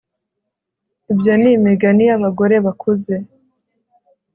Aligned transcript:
ibyo 1.13 1.33
ni 1.41 1.49
imigani 1.57 2.03
y'abagore 2.09 2.55
bakuze 2.65 3.13